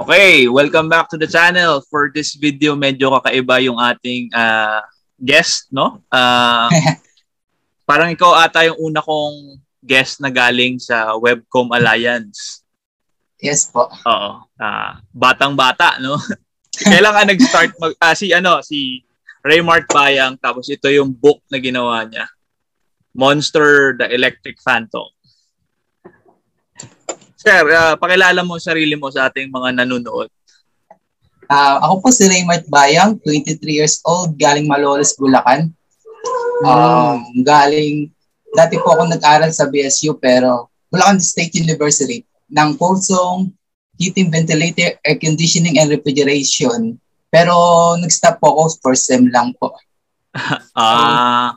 [0.00, 1.84] Okay, welcome back to the channel.
[1.92, 4.80] For this video, medyo kakaiba yung ating uh,
[5.20, 6.00] guest, no?
[6.08, 6.72] Uh,
[7.88, 12.64] parang ikaw ata yung una kong guest na galing sa Webcom Alliance.
[13.44, 13.92] Yes po.
[13.92, 14.30] Oo.
[14.56, 16.16] Uh, batang-bata, no?
[16.88, 19.04] Kailan ka nag-start mag uh, si ano si
[19.44, 22.24] Raymart Bayang tapos ito yung book na ginawa niya.
[23.12, 25.12] Monster the Electric Phantom.
[27.40, 30.28] Sir, uh, pakilala mo sarili mo sa ating mga nanonood.
[31.48, 35.72] Uh, ako po si Raymart Bayang, 23 years old, galing Malolos, Bulacan.
[36.60, 37.40] Um, mm.
[37.40, 38.12] galing,
[38.52, 42.20] dati po ako nag-aral sa BSU pero Bulacan State University
[42.52, 43.48] ng Pulsong
[43.96, 47.00] Heating, Ventilator, Air Conditioning, and Refrigeration.
[47.32, 47.52] Pero
[47.96, 49.72] nag-stop po ako first sem lang po.
[50.78, 51.48] Ah, uh,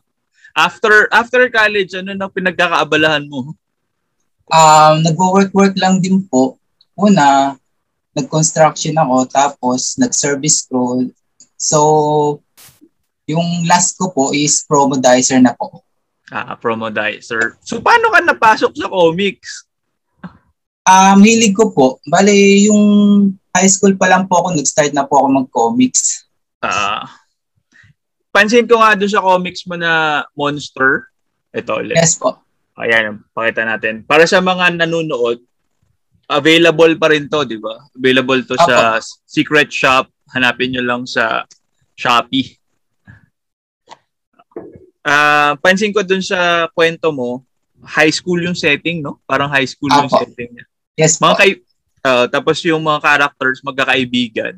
[0.57, 3.53] after after college, ano nang pinagkakaabalahan mo?
[4.49, 6.57] Um, nagwo-work-work lang din po.
[6.97, 7.55] Una,
[8.13, 11.07] nag-construction ako, tapos nag-service ko.
[11.57, 11.79] So,
[13.25, 15.81] yung last ko po is promodizer na po.
[16.29, 17.55] Ah, promodizer.
[17.63, 19.67] So, paano ka napasok sa comics?
[20.83, 22.03] Um, hilig ko po.
[22.03, 22.83] Bale, yung
[23.55, 26.27] high school pa lang po ako, nag-start na po ako mag-comics.
[26.59, 27.07] Ah.
[28.33, 31.07] Pansin ko nga doon sa comics mo na Monster.
[31.53, 31.95] Ito ulit.
[31.95, 32.42] Yes po.
[32.73, 34.01] Ayan, pakita natin.
[34.01, 35.45] Para sa mga nanonood,
[36.25, 37.77] available pa rin to, di ba?
[37.93, 38.65] Available to Apa.
[38.65, 38.77] sa
[39.29, 40.09] Secret Shop.
[40.33, 41.45] Hanapin nyo lang sa
[41.93, 42.57] Shopee.
[45.03, 47.45] Uh, pansin ko dun sa kwento mo,
[47.85, 49.21] high school yung setting, no?
[49.29, 50.07] Parang high school Apa.
[50.07, 50.65] yung setting niya.
[50.97, 51.51] Yes, mga kay
[52.05, 54.57] uh, tapos yung mga characters magkakaibigan.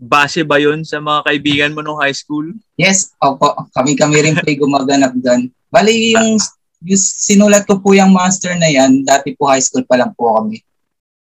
[0.00, 2.48] Base ba yun sa mga kaibigan mo nung high school?
[2.80, 3.68] Yes, opo.
[3.76, 5.52] Kami-kami rin po gumaganap doon.
[5.68, 9.82] Bali, yung ah yung sinulat ko po yung master na yan, dati po high school
[9.82, 10.62] pa lang po kami.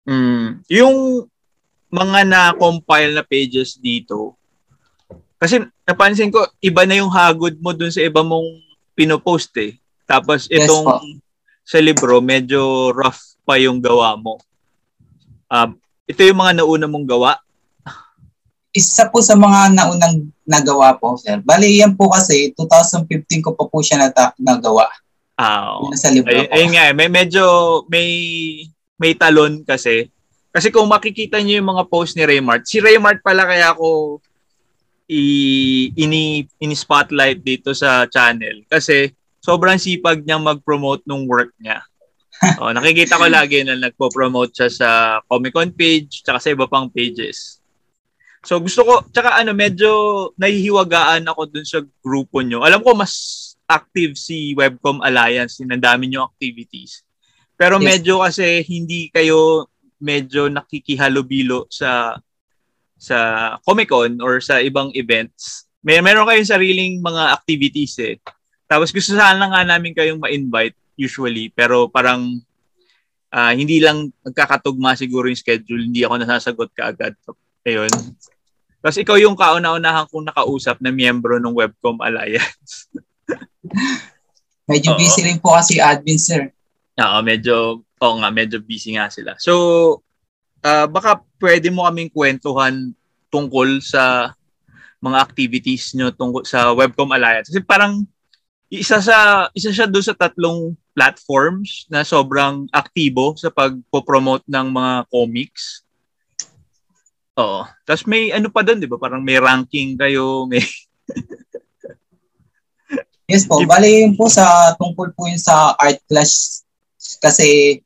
[0.07, 0.63] Mm.
[0.71, 0.97] Yung
[1.91, 4.35] mga na-compile na pages dito,
[5.37, 8.59] kasi napansin ko, iba na yung hagod mo dun sa iba mong
[8.97, 9.77] pinopost eh.
[10.09, 11.21] Tapos itong yes,
[11.67, 14.39] sa libro, medyo rough pa yung gawa mo.
[15.47, 15.75] Uh,
[16.07, 17.39] ito yung mga nauna mong gawa?
[18.71, 21.43] Isa po sa mga naunang nagawa po, sir.
[21.43, 24.87] Bali, yan po kasi 2015 ko pa po siya nata- nagawa.
[25.37, 25.93] Ah, oh.
[25.93, 27.45] Nasa libro ay, ayun nga, may medyo
[27.93, 28.09] may
[28.97, 30.09] may talon kasi.
[30.49, 34.19] Kasi kung makikita niyo yung mga post ni Raymart, si Raymart pala kaya ako
[35.07, 35.23] i
[35.95, 41.79] ini ini spotlight dito sa channel kasi sobrang sipag niya mag-promote ng work niya.
[42.61, 44.89] oh, nakikita ko lagi na nagpo-promote siya sa
[45.25, 47.63] Comic Con page tsaka sa iba pang pages.
[48.43, 49.91] So gusto ko, tsaka ano, medyo
[50.37, 52.63] nahihiwagaan ako dun sa grupo nyo.
[52.67, 53.15] Alam ko mas
[53.67, 57.03] active si Webcom Alliance, ang dami nyo activities.
[57.59, 57.85] Pero yes.
[57.85, 59.67] medyo kasi hindi kayo
[59.99, 62.15] medyo nakikihalubilo sa
[62.97, 63.19] sa
[63.65, 65.69] Comic-Con or sa ibang events.
[65.85, 68.17] May meron kayong sariling mga activities eh.
[68.67, 72.41] Tapos gusto sana nga namin kayong ma-invite usually, pero parang
[73.31, 77.15] uh, hindi lang nagkakatugma siguro yung schedule, hindi ako nasasagot kaagad.
[77.63, 77.93] Ayun.
[78.81, 82.91] Tapos ikaw yung kauna-unahan kong nakausap na miyembro ng Webcom Alliance.
[84.71, 84.99] medyo Oo.
[84.99, 86.51] busy rin po kasi admin, sir.
[86.97, 89.37] Oo, medyo, oo nga, medyo busy nga sila.
[89.39, 89.53] So,
[90.65, 92.95] uh, baka pwede mo kaming kwentuhan
[93.29, 94.33] tungkol sa
[95.03, 97.53] mga activities nyo tungkol sa Webcom Alliance.
[97.53, 98.03] Kasi parang
[98.67, 104.93] isa sa isa siya doon sa tatlong platforms na sobrang aktibo sa pagpo-promote ng mga
[105.13, 105.87] comics.
[107.37, 107.69] Oo.
[107.85, 108.99] Tapos may ano pa doon, 'di ba?
[108.99, 110.65] Parang may ranking kayo, may
[113.27, 113.59] Yes po.
[113.67, 116.63] Bali yun po sa tungkol po yun sa art class
[117.19, 117.81] kasi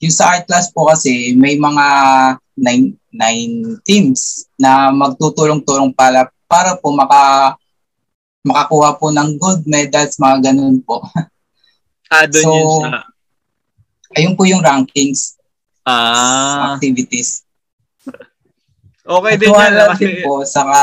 [0.00, 1.86] yung sa art class po kasi may mga
[2.56, 7.54] nine, nine teams na magtutulong-tulong para para po maka
[8.48, 11.04] makakuha po ng gold medals, mga ganun po.
[12.08, 13.04] Ah, doon so, yun sa...
[14.16, 15.36] Ayun po yung rankings.
[15.84, 16.72] Ah.
[16.72, 17.44] Activities.
[19.04, 19.76] Okay din yan.
[19.92, 20.24] Kasi...
[20.24, 20.80] po, saka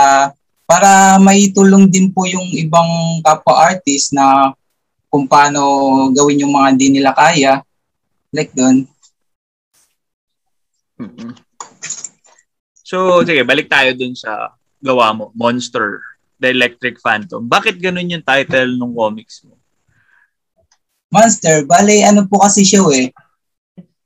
[0.66, 4.54] para maitulong din po yung ibang kapwa-artist na
[5.08, 5.62] kung paano
[6.12, 7.62] gawin yung mga hindi nila kaya.
[8.34, 8.90] Like doon.
[11.00, 11.32] Mm-hmm.
[12.86, 16.02] So, sige, balik tayo dun sa gawa mo, Monster,
[16.38, 17.46] The Electric Phantom.
[17.46, 19.58] Bakit ganun yung title ng comics mo?
[21.10, 23.08] Monster, bale ano po kasi siya eh.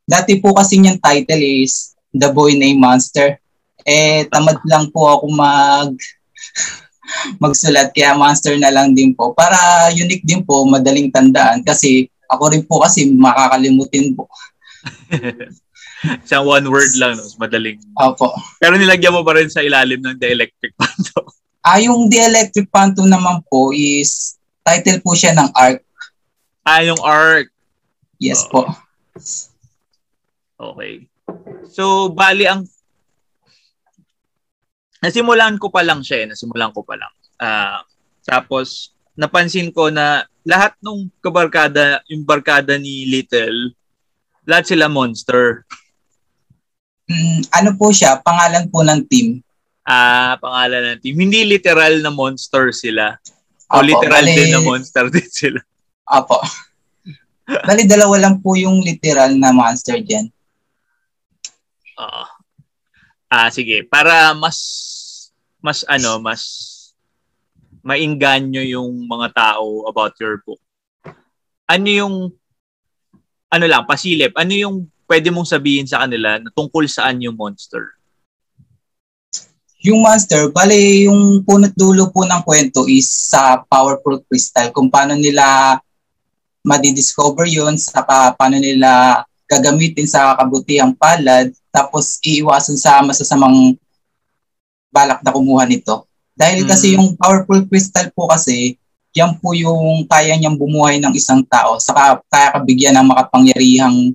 [0.06, 3.42] Dati po kasi niyang title is The Boy Named Monster.
[3.84, 5.92] Eh, tamad lang po ako mag
[7.44, 12.54] magsulat kaya monster na lang din po para unique din po madaling tandaan kasi ako
[12.54, 14.30] rin po kasi makakalimutin po
[16.24, 17.28] Isang one word lang, no?
[17.36, 17.76] madaling.
[18.00, 18.32] Opo.
[18.64, 21.28] Pero nilagyan mo pa rin sa ilalim ng The Electric Phantom.
[21.60, 25.84] Ah, yung The Electric Phantom naman po is, title po siya ng ARC.
[26.64, 27.52] Ah, yung ARC.
[28.16, 28.50] Yes oh.
[28.50, 28.62] po.
[30.56, 31.04] Okay.
[31.68, 32.64] So, bali ang
[35.00, 36.28] nasimulan ko pa lang siya, eh.
[36.31, 37.13] nasimulan ko pa lang.
[37.40, 37.80] Uh,
[38.28, 43.75] tapos napansin ko na lahat ng kabarkada, yung barkada ni Little,
[44.48, 45.68] lahat sila monster.
[47.10, 48.22] Mm, ano po siya?
[48.24, 49.44] Pangalan po ng team.
[49.84, 51.16] Ah, pangalan ng team.
[51.18, 53.18] Hindi literal na monster sila.
[53.69, 55.60] O Apo, literal bali, din na monster din sila.
[56.07, 56.40] Apo.
[57.50, 60.30] Bali, dalawa lang po yung literal na monster dyan.
[61.98, 62.39] Oo.
[63.30, 63.86] Ah, sige.
[63.86, 64.58] Para mas
[65.62, 66.42] mas ano, mas
[67.86, 70.60] mainganyo yung mga tao about your book.
[71.70, 72.16] Ano yung
[73.50, 74.76] ano lang, pasilip, ano yung
[75.10, 77.98] pwede mong sabihin sa kanila na tungkol saan yung monster?
[79.81, 85.18] Yung monster, bale yung punot dulo po ng kwento is sa powerful crystal, kung paano
[85.18, 85.78] nila
[86.62, 93.74] madidiscover yun, sa paano nila gagamitin sa kabutihang palad, tapos iiwasan sa masasamang
[94.94, 96.06] balak na kumuha nito.
[96.38, 96.69] Dahil mm.
[96.69, 98.78] kasi yung powerful crystal po kasi,
[99.18, 104.13] yan po yung kaya niyang bumuhay ng isang tao, saka kaya kabigyan ng makapangyarihang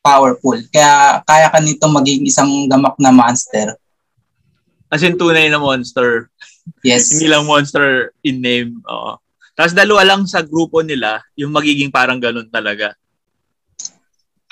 [0.00, 0.56] powerful.
[0.72, 3.76] Kaya kaya ka nito maging isang gamak na monster.
[4.92, 6.32] As in tunay na monster.
[6.84, 7.08] Yes.
[7.12, 8.80] Hindi lang monster in name.
[8.88, 9.20] Oo.
[9.52, 12.96] Tapos dalawa lang sa grupo nila, yung magiging parang ganun talaga.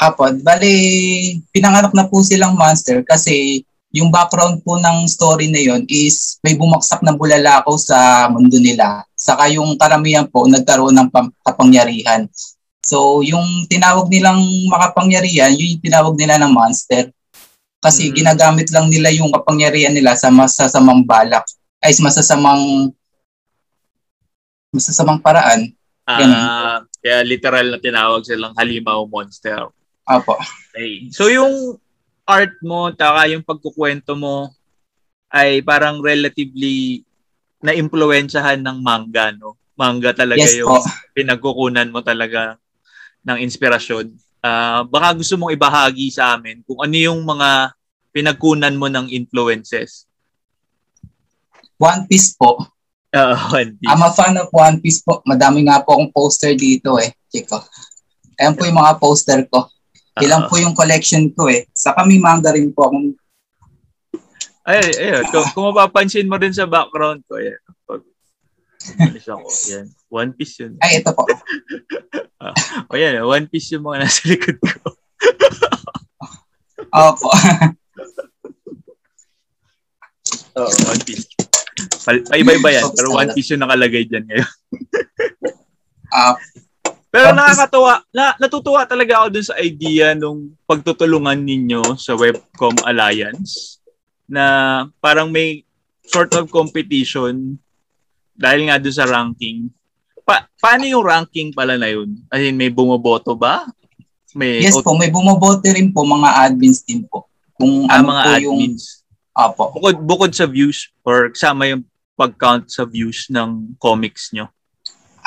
[0.00, 0.72] Apo, bali,
[1.52, 3.60] pinanganak na po silang monster kasi
[3.92, 9.04] yung background po ng story na yon is may bumaksak na bulalakaw sa mundo nila.
[9.12, 11.08] Saka yung karamihan po nagkaroon ng
[11.44, 12.30] kapangyarihan.
[12.80, 14.40] So yung tinawag nilang
[14.72, 17.12] makapangyarihan, yun yung tinawag nila ng monster.
[17.82, 18.18] Kasi mm-hmm.
[18.24, 21.44] ginagamit lang nila yung kapangyarihan nila sa masasamang balak.
[21.82, 22.94] Ay, masasamang
[24.70, 25.76] masasamang paraan.
[26.06, 29.68] Ah, uh, kaya literal na tinawag silang halimaw monster.
[30.10, 30.34] Apo.
[30.74, 31.06] Okay.
[31.14, 31.78] So yung
[32.26, 34.50] art mo, taka yung pagkukwento mo
[35.30, 37.06] ay parang relatively
[37.62, 39.54] na-impluensyahan ng manga, no?
[39.78, 40.82] Manga talaga yes, yung po.
[41.14, 42.58] pinagkukunan mo talaga
[43.22, 44.10] ng inspirasyon.
[44.40, 47.76] Uh, baka gusto mong ibahagi sa amin kung ano yung mga
[48.10, 50.08] pinagkunan mo ng influences.
[51.80, 52.60] One Piece po.
[53.12, 53.88] Uh, One Piece.
[53.88, 55.24] I'm a fan of One Piece po.
[55.24, 57.12] Madami nga po akong poster dito eh.
[57.30, 57.60] Chiko.
[58.40, 59.68] Ayan po yung mga poster ko.
[60.18, 60.50] Ilang uh-huh.
[60.50, 61.70] po yung collection ko eh.
[61.70, 63.14] Sa kami manga rin po akong
[64.70, 67.58] ay, ay, kung, kung mapapansin mo rin sa background ko, yan.
[67.88, 68.06] Pag,
[69.02, 69.86] alis ako, yan.
[70.12, 70.78] One Piece yun.
[70.78, 71.24] Ay, ito po.
[71.26, 72.54] uh,
[72.92, 74.78] o yan, One Piece yung mga nasa likod ko.
[76.94, 77.28] Opo.
[80.54, 81.26] Oo, oh, One Piece.
[82.06, 84.50] Paiba-iba yan, pero One Piece yung nakalagay dyan ngayon.
[86.10, 86.36] Ah, uh,
[87.10, 93.82] pero nakakatuwa, na, natutuwa talaga ako dun sa idea nung pagtutulungan ninyo sa Webcom Alliance
[94.30, 95.66] na parang may
[96.06, 97.58] sort of competition
[98.38, 99.66] dahil nga dun sa ranking.
[100.22, 102.14] Pa, paano yung ranking pala na yun?
[102.30, 103.66] As in, may bumoboto ba?
[104.38, 107.26] May yes po, may bumoboto rin po mga admins din po.
[107.58, 108.84] Kung ah, ano mga po admins.
[108.86, 109.00] Yung,
[109.30, 109.70] Apo.
[109.72, 111.82] Bukod, bukod sa views or kasama yung
[112.18, 114.50] pag-count sa views ng comics nyo?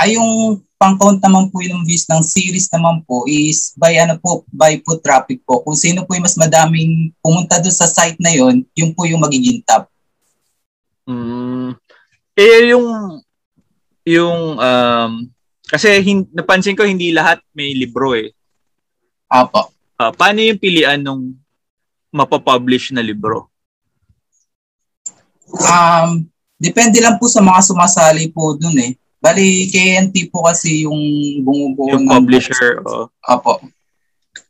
[0.03, 4.43] Ay, yung pang-count naman po yung views ng series naman po is by ano po,
[4.51, 5.63] by foot traffic po.
[5.63, 9.24] Kung sino po yung mas madaming pumunta doon sa site na yon, yun po yung
[9.24, 9.88] magiging top.
[11.07, 11.79] Mm.
[12.36, 12.88] Eh yung
[14.03, 15.12] yung um,
[15.72, 18.36] kasi hin, napansin ko hindi lahat may libro eh.
[19.31, 19.72] Apo.
[19.95, 21.31] Uh, paano yung pilian nung
[22.12, 23.48] mapapublish na libro?
[25.48, 26.27] Um,
[26.60, 29.00] depende lang po sa mga sumasali po dun eh.
[29.24, 31.00] Bali, KNT po kasi yung
[31.48, 32.12] bumubuo yung ng...
[32.12, 32.84] publisher.
[32.84, 33.08] Oh.
[33.24, 33.63] Opo.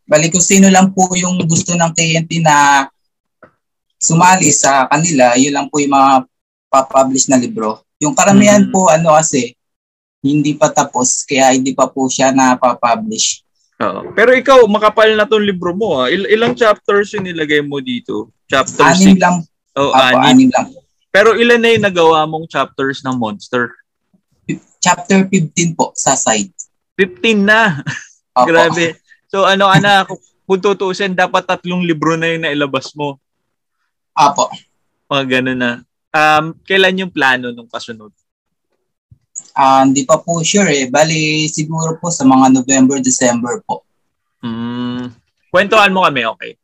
[0.10, 2.90] Bali, kung sino lang po yung gusto ng KNT na
[4.02, 6.26] sumali sa kanila, yun lang po yung mga
[6.74, 7.86] papublish na libro.
[8.02, 8.74] Yung karamihan mm-hmm.
[8.74, 9.54] po, ano kasi,
[10.26, 13.46] hindi pa tapos, kaya hindi pa po siya na-publish.
[13.78, 14.10] Oo.
[14.18, 16.02] Pero ikaw, makapal na tong libro mo.
[16.02, 16.10] Ha?
[16.10, 18.34] Il- ilang chapters yung nilagay mo dito?
[18.50, 19.22] Chapter anim 6?
[19.22, 19.36] lang.
[19.78, 20.50] Oh, Apo, anim.
[20.50, 20.68] anim lang.
[21.14, 23.70] Pero ilan na yung nagawa mong chapters ng Monster?
[24.84, 26.52] Chapter 15 po sa site.
[27.00, 27.80] 15 na.
[28.50, 29.00] Grabe.
[29.32, 30.04] So ano ana,
[30.44, 33.16] kung tutuusin, dapat tatlong libro na yung nailabas mo.
[34.12, 34.52] Apo.
[35.08, 35.72] Mga ganun na.
[36.14, 38.12] Um, kailan yung plano nung kasunod?
[39.58, 40.86] Uh, hindi pa po sure eh.
[40.92, 43.82] Bali, siguro po sa mga November, December po.
[44.44, 45.08] Mm.
[45.48, 46.60] kwentuhan mo kami, okay.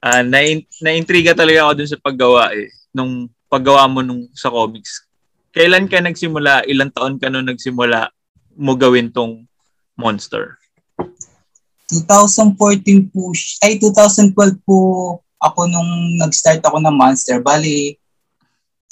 [0.00, 0.40] Uh, na
[0.80, 2.72] na-intriga talaga ako dun sa paggawa eh.
[2.96, 5.04] Nung paggawa mo nung sa comics.
[5.50, 6.62] Kailan ka nagsimula?
[6.70, 8.10] Ilang taon ka nung nagsimula
[8.54, 9.46] mo gawin tong
[9.98, 10.54] monster?
[11.90, 13.34] 2014 po,
[13.66, 14.78] ay 2012 po
[15.42, 17.42] ako nung nag-start ako ng monster.
[17.42, 17.98] Bali,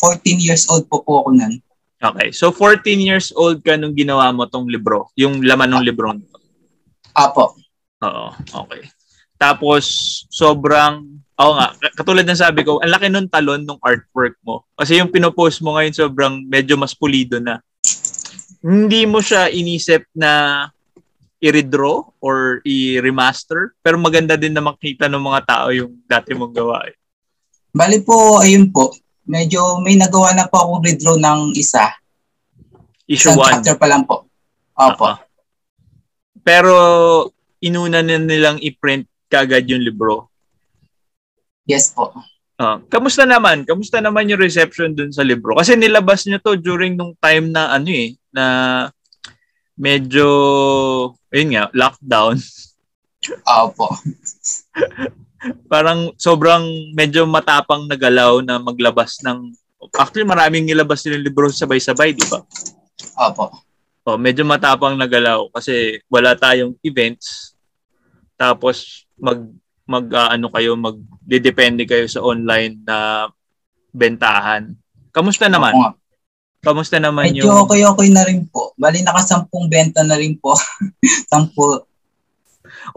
[0.02, 1.62] 14 years old po po ako nun.
[1.98, 2.30] Okay.
[2.34, 6.38] So 14 years old ka nung ginawa mo tong libro, yung laman ng libro nito.
[7.14, 7.54] Apo.
[8.02, 8.30] Oo,
[8.66, 8.86] okay.
[9.38, 9.86] Tapos
[10.30, 11.06] sobrang
[11.38, 14.66] Oo nga, katulad ng sabi ko, ang laki nung talon ng artwork mo.
[14.74, 17.62] Kasi yung pinopost mo ngayon sobrang medyo mas pulido na.
[18.58, 20.66] Hindi mo siya inisip na
[21.38, 26.82] i-redraw or i-remaster, pero maganda din na makita ng mga tao yung dati mong gawa.
[26.90, 26.98] Eh.
[27.70, 28.90] Bali po, ayun po,
[29.22, 31.94] medyo may nagawa na po akong redraw ng isa.
[33.06, 33.62] Issue 1.
[33.62, 34.26] chapter pa lang po.
[34.74, 35.06] Opo.
[35.06, 35.16] Uh-huh.
[36.42, 36.74] Pero
[37.62, 40.27] inuna na nilang i-print kagad yung libro.
[41.68, 42.10] Yes po.
[42.58, 43.62] Uh, kamusta naman?
[43.68, 45.54] Kamusta naman yung reception dun sa libro?
[45.54, 48.44] Kasi nilabas niyo to during nung time na ano eh, na
[49.78, 50.26] medyo,
[51.30, 52.40] ayun nga, lockdown.
[53.62, 53.92] Opo.
[55.70, 59.54] parang sobrang medyo matapang na galaw na maglabas ng
[59.94, 62.42] actually maraming nilabas nilang libro sabay-sabay, di ba?
[63.22, 63.54] Opo.
[64.08, 67.54] Oh, medyo matapang na galaw kasi wala tayong events.
[68.34, 69.46] Tapos mag
[69.88, 73.26] mag uh, ano kayo mag depende kayo sa online na
[73.90, 74.76] bentahan.
[75.10, 75.72] Kamusta naman?
[75.72, 75.96] Oo,
[76.58, 77.54] Kamusta naman Medyo yung...
[77.54, 78.74] Medyo okay-okay na rin po.
[78.76, 80.58] Bali, nakasampung benta na rin po.
[81.30, 81.86] Sampu.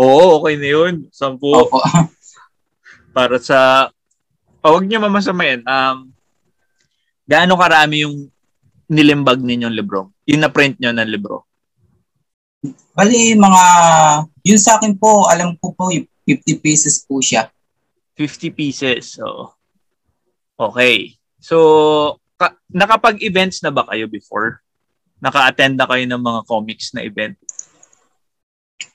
[0.02, 0.94] Oo, okay na yun.
[1.14, 1.50] Sampu.
[1.56, 1.80] Opo
[3.16, 3.92] para sa
[4.64, 5.64] oh, wag niyo mamasamayin.
[5.68, 6.12] Um
[7.28, 8.28] gaano karami yung
[8.92, 10.12] nilimbag ninyong libro?
[10.28, 11.48] Yung na-print niyo ng libro?
[12.92, 13.64] Bali, mga,
[14.44, 15.88] yun sa akin po, alam ko po,
[16.40, 17.52] 50 pieces po siya.
[18.16, 19.56] 50 pieces, so.
[20.56, 21.18] Okay.
[21.42, 21.58] So,
[22.38, 24.62] ka- nakapag-events na ba kayo before?
[25.20, 27.36] Naka-attend na kayo ng mga comics na event?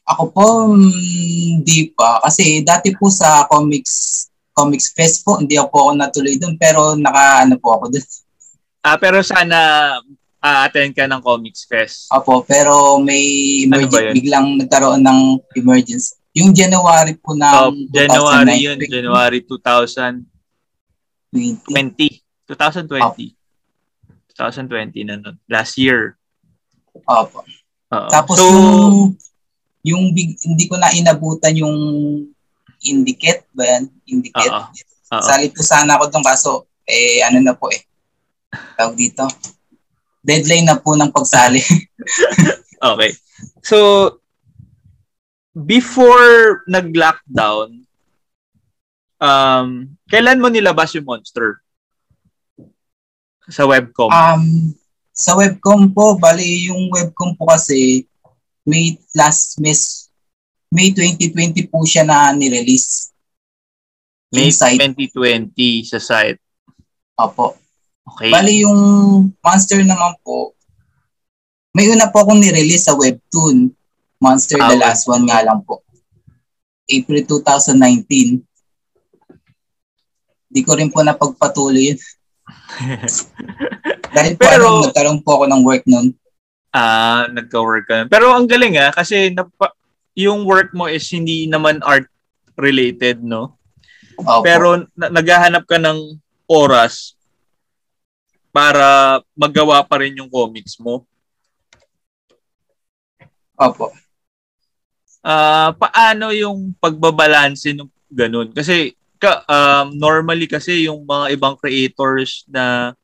[0.06, 2.22] Ako po, hindi pa.
[2.22, 4.26] Kasi dati po sa comics
[4.56, 6.56] comics fest po, hindi ako, ako natuloy doon.
[6.56, 8.06] Pero naka, ano po ako doon.
[8.80, 9.58] Ah, pero sana
[10.40, 12.08] uh, attend ka ng comics fest.
[12.08, 13.20] Opo, pero may
[13.68, 15.20] emergency, ano biglang nagkaroon ng
[15.60, 16.15] emergency.
[16.36, 20.28] Yung January po na oh, January yun, January 2020.
[21.32, 22.20] 20.
[22.52, 23.00] 2020.
[23.00, 23.10] Oh.
[24.36, 25.40] 2020 na nun.
[25.48, 26.20] Last year.
[27.08, 27.40] Opo.
[27.88, 28.10] Uh-oh.
[28.12, 29.16] Tapos so, yung
[29.80, 31.72] yung big, hindi ko na inabutan yung
[32.84, 33.88] indicate ba yan?
[34.04, 34.52] Indicate.
[34.52, 34.68] Uh-oh.
[35.16, 35.24] Uh-oh.
[35.24, 36.50] Sali po sana ako doon kaso
[36.84, 37.80] eh ano na po eh.
[38.76, 39.24] Tawag dito.
[40.20, 41.64] Deadline na po ng pagsali.
[42.92, 43.16] okay.
[43.64, 44.20] So
[45.56, 47.88] before nag-lockdown
[49.16, 51.64] um kailan mo nilabas yung monster?
[53.48, 54.12] Sa webcom?
[54.12, 54.76] Um
[55.16, 58.04] sa webcom po, bali yung webcom po kasi
[58.66, 60.12] May last Miss
[60.68, 63.14] May 2020 po siya na ni-release.
[64.34, 65.54] May 2020
[65.86, 66.42] sa site.
[67.16, 67.56] Opo.
[68.04, 68.28] Okay.
[68.28, 68.82] Bali yung
[69.40, 70.52] Monster naman po,
[71.76, 73.75] may una po akong ni-release sa Webtoon.
[74.16, 75.84] Monster The Last One nga lang po.
[76.86, 78.40] April 2019.
[80.46, 82.00] Di ko rin po napagpatuloy yun.
[84.16, 86.14] Dahil po Pero, ano, nagkaroon po ako ng work noon.
[86.70, 87.98] Ah, nagka-work ka.
[88.08, 89.74] Pero ang galing ah, kasi napa,
[90.16, 92.08] yung work mo is hindi naman art
[92.56, 93.60] related, no?
[94.16, 94.40] Opo.
[94.40, 96.16] Pero na- naghahanap ka ng
[96.48, 97.12] oras
[98.48, 101.04] para magawa pa rin yung comics mo.
[103.60, 103.92] Opo.
[105.26, 108.54] Ah, paano yung pagbabalanse ng ganun?
[108.54, 112.94] Kasi ka, um, normally kasi yung mga ibang creators na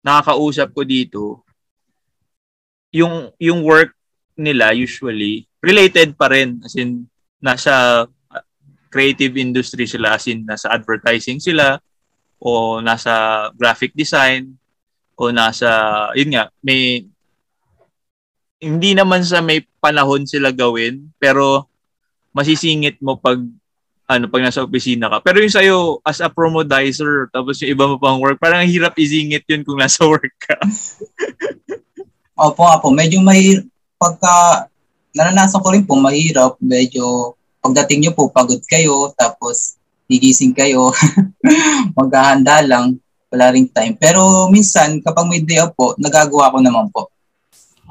[0.00, 1.44] nakakausap ko dito,
[2.96, 3.92] yung yung work
[4.40, 7.04] nila usually related pa rin as in
[7.44, 8.06] nasa
[8.88, 11.76] creative industry sila as in nasa advertising sila
[12.40, 14.56] o nasa graphic design
[15.18, 15.68] o nasa
[16.16, 17.04] yun nga may
[18.58, 21.70] hindi naman sa may panahon sila gawin pero
[22.34, 23.38] masisingit mo pag
[24.08, 25.20] ano pag nasa opisina ka.
[25.20, 29.44] Pero yung sa'yo, as a promodizer, tapos yung iba mo pang work, parang hirap isingit
[29.44, 30.56] yun kung nasa work ka.
[32.32, 32.88] Opo, opo.
[32.88, 33.60] Medyo may
[34.00, 34.64] pagka
[35.12, 36.56] naranasan ko rin po mahirap.
[36.56, 39.76] Medyo pagdating nyo po pagod kayo tapos
[40.08, 40.88] gigising kayo.
[41.98, 42.96] Maghahanda lang.
[43.28, 43.92] Wala ring time.
[44.00, 47.12] Pero minsan kapag may day off po, nagagawa ko naman po.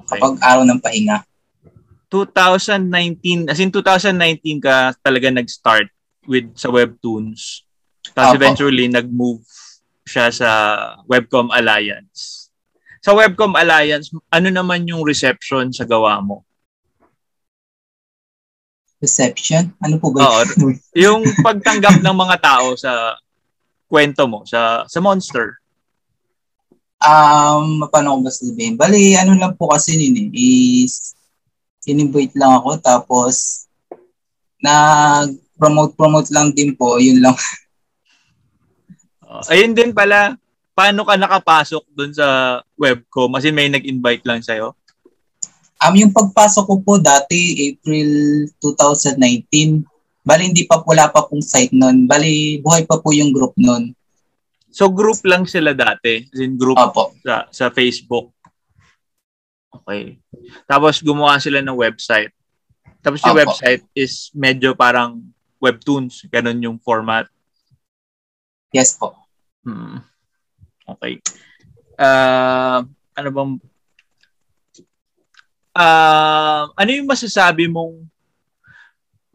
[0.07, 0.23] Okay.
[0.23, 1.27] Kapag araw ng pahinga.
[2.07, 5.91] 2019, as in 2019 ka talaga nag-start
[6.23, 7.67] with sa Webtoons.
[8.15, 8.39] Tapos Apo.
[8.39, 9.43] eventually nag-move
[10.07, 10.49] siya sa
[11.11, 12.47] Webcom Alliance.
[13.03, 16.47] Sa Webcom Alliance, ano naman yung reception sa gawa mo?
[19.03, 19.75] Reception?
[19.83, 20.41] Ano po ba Oo,
[20.95, 23.19] yung pagtanggap ng mga tao sa
[23.91, 25.59] kwento mo, sa sa Monster.
[26.97, 28.73] Um, paano ko ba sabihin?
[28.73, 31.13] Bali, ano lang po kasi nini eh, is
[31.87, 33.65] in-invite lang ako tapos
[34.59, 37.37] nag-promote-promote lang din po, yun lang.
[39.21, 40.35] Uh, ayun din pala,
[40.73, 43.33] paano ka nakapasok dun sa webcom?
[43.33, 44.73] Kasi may nag-invite lang sa'yo?
[45.77, 48.09] Um, yung pagpasok ko po dati, April
[48.61, 49.85] 2019,
[50.25, 52.09] bali hindi pa wala pa pong site nun.
[52.09, 53.93] Bali, buhay pa po yung group nun.
[54.77, 56.29] So group lang sila dati?
[56.29, 57.17] As in group Opo.
[57.25, 58.29] sa, sa Facebook?
[59.73, 60.21] Okay.
[60.69, 62.29] Tapos gumawa sila ng website.
[63.01, 63.41] Tapos yung Opo.
[63.41, 65.17] website is medyo parang
[65.57, 66.29] webtoons.
[66.29, 67.25] Ganun yung format.
[68.69, 69.17] Yes po.
[69.65, 69.97] Hmm.
[70.85, 71.25] Okay.
[71.97, 72.85] Uh,
[73.17, 73.51] ano bang
[75.73, 78.05] uh, ano yung masasabi mong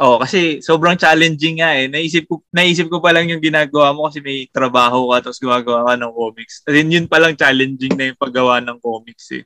[0.00, 1.86] Oh, kasi sobrang challenging nga eh.
[1.86, 5.92] Naisip ko naisip ko pa lang yung ginagawa mo kasi may trabaho ka tapos gumagawa
[5.92, 6.54] ka ng comics.
[6.64, 9.44] As in, yun pa lang challenging na yung paggawa ng comics eh.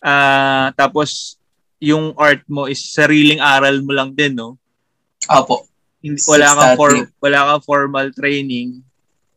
[0.00, 1.36] Uh, tapos,
[1.80, 4.56] yung art mo is sariling aral mo lang din, no?
[5.28, 5.68] Opo.
[6.00, 8.80] Hindi, wala kang for, wala kang formal training.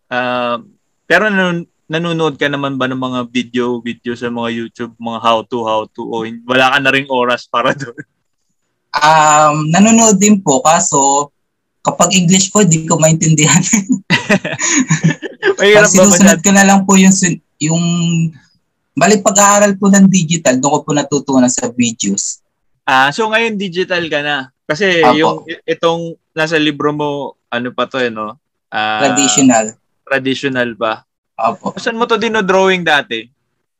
[0.08, 0.64] Uh,
[1.04, 5.44] pero nan, nanonood ka naman ba ng mga video video sa mga YouTube, mga how
[5.44, 8.00] to how to o wala ka na ring oras para doon?
[8.94, 11.34] Um, nanonood din po kaso
[11.82, 13.60] kapag English po di ko maintindihan.
[15.60, 17.12] Mahirap ba sinusunod ko na lang po yung
[17.60, 17.84] yung
[18.94, 22.46] Balik pag-aaral po ng digital, doon ko po natutunan sa videos.
[22.86, 24.54] Ah, so ngayon digital ka na.
[24.70, 25.18] Kasi Apo.
[25.18, 25.36] yung
[25.66, 28.38] itong nasa libro mo, ano pa to eh, no?
[28.70, 29.74] Uh, traditional.
[30.06, 31.02] Traditional ba?
[31.42, 31.74] Opo.
[31.82, 33.26] Saan mo to dino-drawing dati?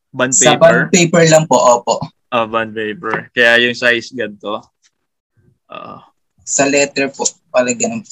[0.10, 0.50] Bond paper?
[0.50, 2.02] Sa bond paper lang po, opo.
[2.34, 3.30] Oh, bond paper.
[3.38, 4.66] Kaya yung size ganito.
[5.70, 6.00] Uh,
[6.44, 8.04] sa letter po, pala ganun.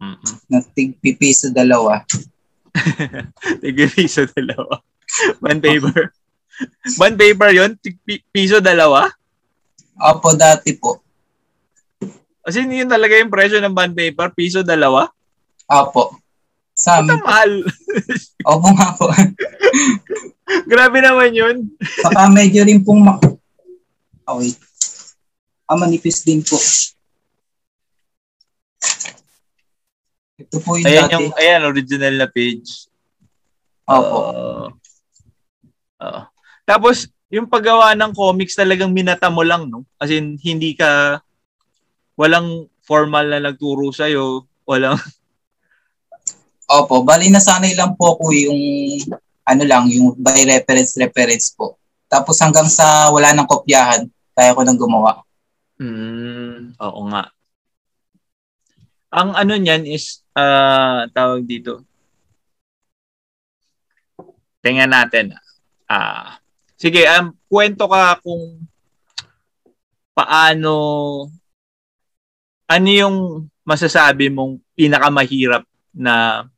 [0.00, 0.34] Mm-mm.
[0.52, 2.04] Natig pipiso dalawa.
[3.62, 4.82] Tigil piso dalawa.
[5.38, 6.12] Bond paper.
[6.98, 7.70] Bond paper yun?
[8.32, 9.08] Piso dalawa?
[9.94, 11.00] Opo, dati po.
[12.44, 15.08] Kasi yun talaga yung presyo ng bond paper, piso dalawa?
[15.70, 16.20] Opo.
[16.74, 17.22] Sa amin.
[17.22, 17.52] mahal.
[18.50, 19.06] Opo nga po.
[20.68, 21.56] Grabe naman yun.
[21.80, 23.22] Saka medyo rin pong mak...
[24.28, 24.58] Oh, wait.
[25.64, 26.60] Ah, manipis din po.
[30.34, 31.14] Ito po yung ayan dati.
[31.14, 32.90] Yung, ayan, original na page.
[33.88, 34.18] Opo.
[34.28, 34.66] Uh,
[36.04, 36.22] uh,
[36.68, 39.88] tapos, yung paggawa ng comics talagang minata mo lang, no?
[39.96, 41.20] As in, hindi ka,
[42.18, 45.00] walang formal na nagturo sa'yo, walang...
[46.76, 48.60] Opo, bali nasanay lang po ako yung,
[49.44, 51.76] ano lang, yung by reference, reference po.
[52.08, 55.24] Tapos hanggang sa wala nang kopyahan, kaya ko nang gumawa.
[55.84, 57.28] Mm, oo nga.
[59.12, 61.84] Ang ano niyan is uh, tawag dito.
[64.64, 65.36] Tingnan natin.
[65.84, 66.28] Ah, uh,
[66.80, 68.64] sige, um, kwento ka kung
[70.16, 70.72] paano
[72.64, 73.16] ano yung
[73.60, 76.48] masasabi mong pinakamahirap na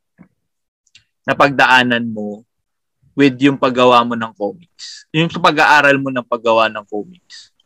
[1.27, 2.47] na pagdaanan mo
[3.11, 5.03] with yung paggawa mo ng comics?
[5.11, 7.56] Yung pag-aaral mo ng paggawa ng comics?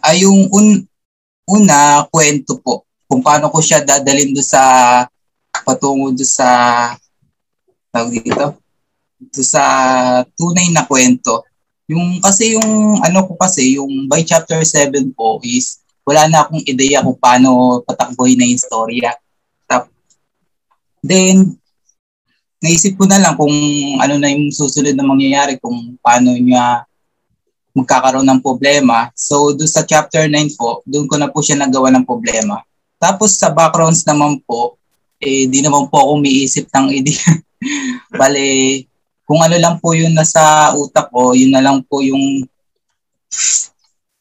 [0.00, 0.66] Ay, yung un,
[1.48, 4.62] una, kwento po kung paano ko siya dadalhin do sa
[5.66, 6.46] patungo do sa
[7.90, 8.54] tawag dito
[9.18, 9.62] do sa
[10.38, 11.44] tunay na kwento.
[11.90, 16.62] Yung kasi yung ano ko kasi yung by chapter 7 po is wala na akong
[16.64, 19.14] ideya kung paano patakbuhin na yung storya
[19.68, 19.86] tap
[21.04, 21.54] then
[22.62, 23.52] naisip ko na lang kung
[24.00, 26.88] ano na yung susunod na mangyayari kung paano niya
[27.74, 29.10] magkakaroon ng problema.
[29.14, 32.62] So, doon sa chapter 9 po, doon ko na po siya nagawa ng problema.
[33.00, 34.76] Tapos sa backgrounds naman po,
[35.20, 37.30] eh di naman po ako umiisip ng idea.
[38.12, 38.44] Bale,
[39.24, 42.44] kung ano lang po yung nasa utak ko, yun na lang po yung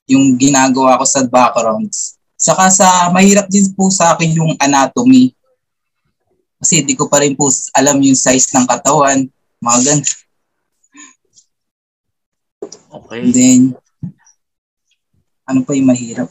[0.10, 2.18] yung ginagawa ko sa backgrounds.
[2.40, 5.36] Saka sa mahirap din po sa akin yung anatomy.
[6.60, 9.28] Kasi di ko pa rin po alam yung size ng katawan,
[9.60, 10.04] mga ganun.
[12.90, 13.20] Okay.
[13.22, 13.62] And then,
[15.46, 16.30] ano pa yung mahirap?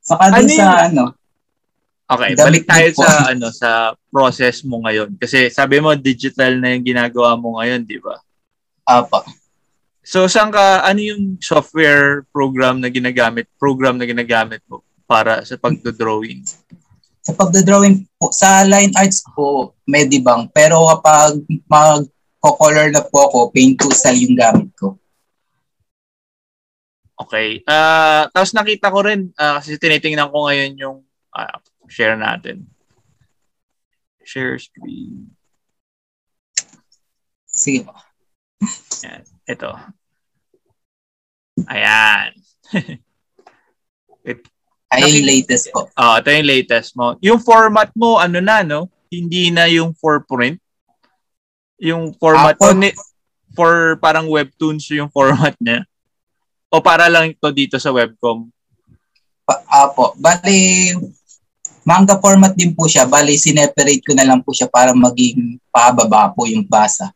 [0.00, 1.04] Saka ano sa ano.
[2.06, 3.02] Okay, balik tayo po.
[3.02, 3.70] sa ano sa
[4.14, 8.14] process mo ngayon kasi sabi mo digital na yung ginagawa mo ngayon, di ba?
[8.86, 9.26] Apa.
[10.06, 15.58] So, saan ka, ano yung software program na ginagamit, program na ginagamit mo para sa
[15.58, 16.46] pagdo-drawing?
[17.26, 20.46] Sa pagdo-drawing po, sa line arts po, Medibang.
[20.54, 24.94] Pero kapag mag-color na po ako, paint tool yung gamit ko.
[27.16, 27.64] Okay.
[27.64, 30.98] Uh, tapos nakita ko rin, uh, kasi tinitingnan ko ngayon yung
[31.32, 31.56] uh,
[31.88, 32.68] share natin.
[34.20, 35.32] Share screen.
[37.48, 37.96] Sige po.
[39.08, 39.22] Yan.
[39.48, 39.70] Ito.
[41.72, 42.36] Ayan.
[44.26, 44.44] It,
[44.92, 45.88] Ay, yung latest ko.
[45.88, 47.16] Oh, ito yung latest mo.
[47.24, 48.92] Yung format mo, ano na, no?
[49.08, 50.60] Hindi na yung for print.
[51.80, 52.92] Yung format ah, for, ni,
[53.56, 55.86] for parang webtoons yung format niya.
[56.70, 58.50] O para lang ito dito sa webcom?
[59.46, 60.18] Pa, apo.
[60.18, 60.90] Bali,
[61.86, 63.06] manga format din po siya.
[63.06, 67.14] Bali, sineperate ko na lang po siya para maging pababa po yung basa.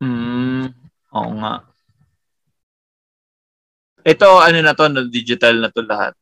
[0.00, 0.68] Hmm.
[1.16, 1.64] Oo nga.
[4.04, 6.12] Ito, ano na to, no, digital na to lahat.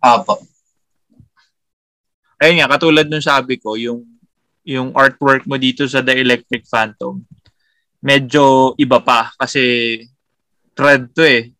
[0.00, 0.40] Apo.
[2.42, 4.02] Ayun nga, katulad nung sabi ko, yung
[4.62, 7.18] yung artwork mo dito sa The Electric Phantom,
[8.02, 9.98] medyo iba pa kasi
[10.74, 11.50] thread to eh.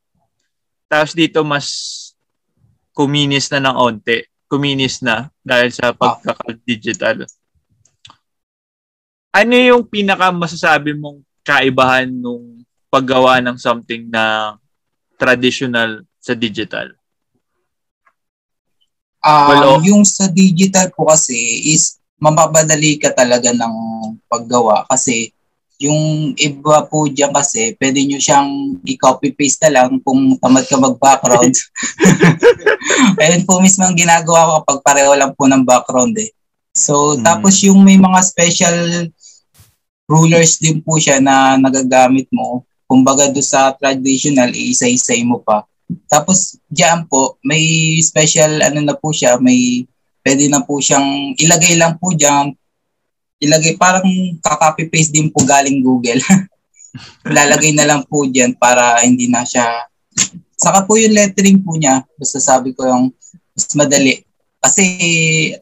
[0.93, 1.67] Tapos dito mas
[2.93, 4.29] kuminis na ng onte.
[4.45, 7.25] Kuminis na dahil sa pagkaka-digital.
[9.33, 12.61] Ano yung pinaka masasabi mong kaibahan nung
[12.93, 14.53] paggawa ng something na
[15.17, 16.93] traditional sa digital?
[19.25, 19.81] Um, well, oh.
[19.81, 23.75] Yung sa digital po kasi is mababadali ka talaga ng
[24.29, 25.33] paggawa kasi
[25.83, 31.55] yung iba po dyan kasi pwede nyo siyang i-copy-paste na lang kung tamad ka mag-background.
[33.23, 36.31] Ayun po mismo ang ginagawa ko kapag pareho lang po ng background eh.
[36.73, 37.27] So, hmm.
[37.27, 39.11] tapos yung may mga special
[40.07, 45.65] rulers din po siya na nagagamit mo kumbaga do sa traditional, iisa-isay mo pa.
[46.13, 49.89] Tapos diyan po, may special ano na po siya, may
[50.21, 52.53] pwede na po siyang ilagay lang po diyan.
[53.43, 54.07] Ilagay parang
[54.39, 56.23] ka-copy paste din po galing Google.
[57.27, 59.91] Lalagay na lang po diyan para hindi na siya
[60.63, 63.11] Saka po yung lettering po niya, basta sabi ko yung
[63.51, 64.23] mas madali.
[64.63, 64.85] Kasi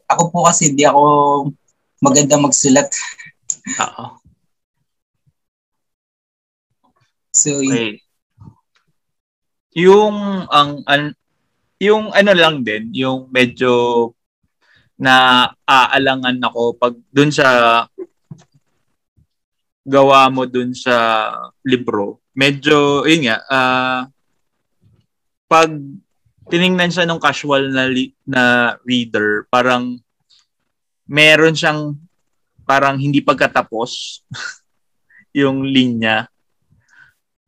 [0.05, 1.01] ako po kasi hindi ako
[1.97, 2.85] maganda magsulat.
[3.81, 4.05] Oo.
[7.33, 7.97] So, okay.
[9.73, 11.17] yung ang, an,
[11.81, 14.13] yung ano lang din, yung medyo
[15.01, 17.47] na aalangan ako pag dun sa
[19.81, 20.93] gawa mo dun sa
[21.65, 22.21] libro.
[22.37, 24.01] Medyo, yun nga, uh,
[25.49, 25.73] pag
[26.53, 29.97] tiningnan siya ng casual na, li- na reader, parang
[31.09, 31.97] meron siyang
[32.61, 34.21] parang hindi pagkatapos
[35.41, 36.29] yung linya.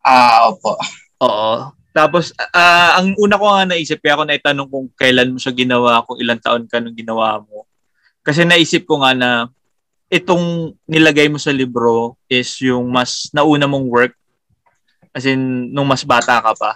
[0.02, 0.74] Ah, uh, opo.
[1.22, 1.83] Oo.
[1.94, 6.02] Tapos, uh, ang una ko nga naisip, kaya ako naitanong kung kailan mo siya ginawa,
[6.02, 7.70] kung ilang taon ka nung ginawa mo.
[8.26, 9.30] Kasi naisip ko nga na
[10.10, 14.14] itong nilagay mo sa libro is yung mas nauna mong work.
[15.14, 16.72] As in, nung mas bata ka pa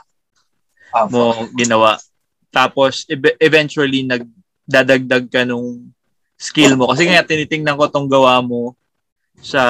[0.93, 1.09] Opo.
[1.09, 1.23] mo
[1.57, 1.97] ginawa.
[2.53, 5.89] Tapos, e- eventually, nagdadagdag ka nung
[6.37, 6.93] skill mo.
[6.93, 8.77] Kasi nga, tinitingnan ko tong gawa mo
[9.41, 9.65] sa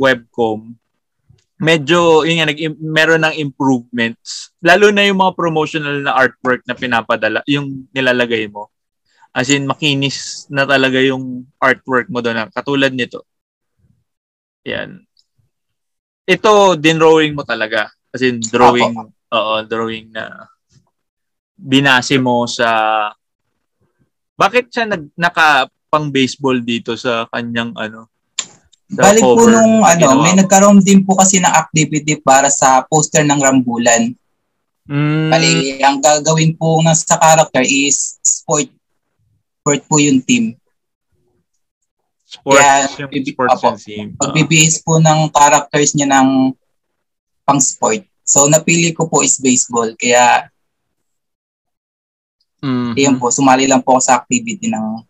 [0.00, 0.72] webcom
[1.62, 4.50] medyo yun nga, nag meron ng improvements.
[4.58, 8.68] Lalo na yung mga promotional na artwork na pinapadala, yung nilalagay mo.
[9.30, 12.50] As in, makinis na talaga yung artwork mo doon.
[12.50, 13.24] Katulad nito.
[14.66, 15.06] Yan.
[16.28, 17.88] Ito, din drawing mo talaga.
[18.12, 18.92] As in, drawing,
[19.32, 20.52] oo, drawing na
[21.62, 22.68] binase mo sa
[24.34, 28.10] bakit siya nag naka pang baseball dito sa kanyang ano
[28.92, 33.40] Balik po nung ano, may nagkaroon din po kasi ng activity para sa poster ng
[33.40, 34.12] Rambulan.
[34.84, 35.32] Mm.
[35.32, 38.68] Bali, ang gagawin po ng sa character is sport.
[39.64, 40.52] Sport po yung team.
[42.28, 44.06] Sports, Kaya, yung bibi, sports apo, team.
[44.20, 46.52] Pagbibihis po ng characters niya ng
[47.48, 48.04] pang sport.
[48.28, 49.92] So, napili ko po is baseball.
[49.96, 50.52] Kaya,
[52.60, 52.92] mm-hmm.
[52.96, 55.00] yun po, sumali lang po ako sa activity ng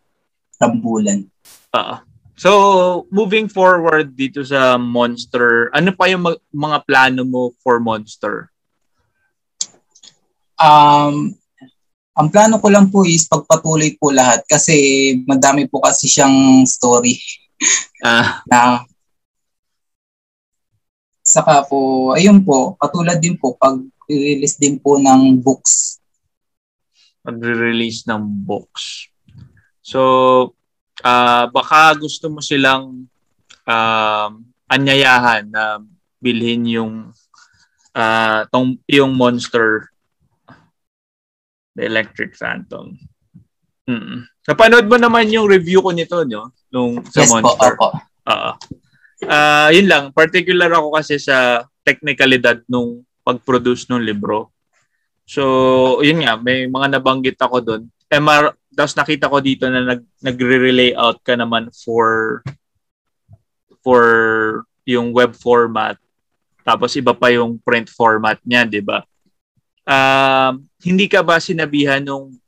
[0.63, 1.27] Rambulan.
[1.75, 1.95] Oo.
[1.99, 8.49] Uh, So, moving forward dito sa Monster, ano pa yung mga plano mo for Monster?
[10.57, 11.37] Um,
[12.13, 14.77] ang plano ko lang po is pagpatuloy po lahat kasi
[15.25, 17.17] madami po kasi siyang story.
[18.03, 18.43] Ah.
[18.51, 18.83] na
[21.23, 23.79] saka po, ayun po, katulad din po pag
[24.11, 26.03] release din po ng books.
[27.23, 29.07] Pag-release ng books.
[29.79, 30.59] So,
[31.05, 33.07] uh, baka gusto mo silang
[33.67, 34.31] um,
[34.71, 35.83] anyayahan na
[36.23, 36.95] bilhin yung
[37.95, 39.91] uh, tong yung monster.
[41.73, 42.97] The electric phantom.
[43.89, 46.51] Mm napanood mo naman yung review ko nito no?
[46.73, 47.75] Nung sa yes, monster.
[47.79, 47.99] po, opo.
[48.27, 48.53] uh,
[49.27, 50.05] uh, yun lang.
[50.11, 54.51] Particular ako kasi sa technicalidad nung pag-produce ng libro.
[55.27, 57.83] So yun nga may mga nabanggit ako doon
[58.13, 62.41] MR tapos nakita ko dito na nag nagre-relay out ka naman for
[63.81, 64.05] for
[64.85, 65.97] yung web format
[66.63, 69.03] tapos iba pa yung print format niya, 'di ba?
[69.83, 72.39] Uh, hindi ka ba sinabihan nung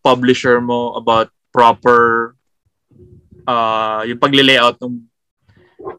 [0.00, 2.32] publisher mo about proper
[3.44, 5.04] uh, yung pagle-layout ng